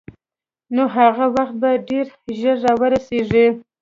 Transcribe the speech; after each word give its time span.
نو 0.75 0.83
هغه 0.95 1.25
وخت 1.35 1.55
به 1.61 1.71
ډېر 1.89 2.05
ژر 2.39 2.57
را 2.65 2.73
ورسېږي. 2.81 3.47